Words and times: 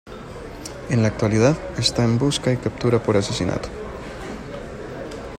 En 0.89 1.03
la 1.03 1.09
actualidad, 1.09 1.55
está 1.77 2.03
en 2.03 2.17
busca 2.17 2.51
y 2.51 2.57
captura 2.57 3.03
por 3.03 3.17
asesinato. 3.17 3.69